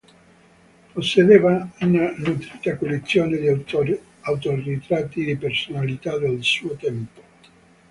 [0.95, 3.47] Possedeva una nutrita collezione di
[4.21, 7.21] autoritratti di personalità del suo tempo.